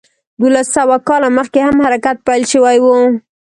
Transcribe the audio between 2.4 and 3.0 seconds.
شوی و.